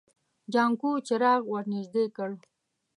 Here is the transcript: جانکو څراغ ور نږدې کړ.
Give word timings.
جانکو 0.53 0.91
څراغ 1.07 1.41
ور 1.51 1.65
نږدې 1.73 2.05
کړ. 2.15 2.31